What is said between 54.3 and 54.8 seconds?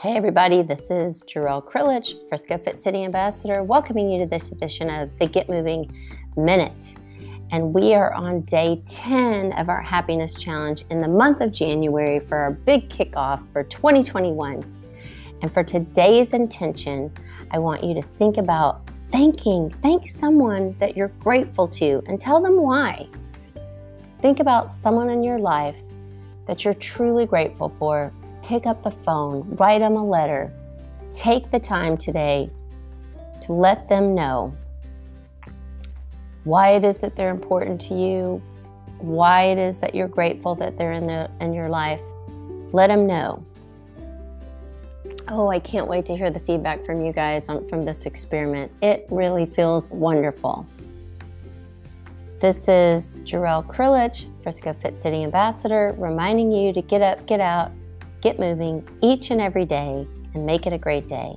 Frisco